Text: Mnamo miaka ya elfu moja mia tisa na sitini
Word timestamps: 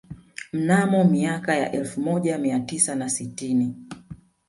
Mnamo 0.53 1.03
miaka 1.03 1.55
ya 1.55 1.71
elfu 1.71 2.01
moja 2.01 2.37
mia 2.37 2.59
tisa 2.59 2.95
na 2.95 3.09
sitini 3.09 3.75